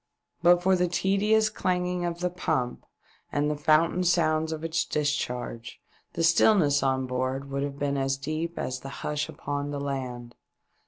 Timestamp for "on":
6.81-7.05